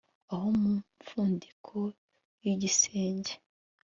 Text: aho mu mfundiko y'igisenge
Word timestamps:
aho 0.33 0.47
mu 0.61 0.73
mfundiko 1.01 1.77
y'igisenge 2.43 3.33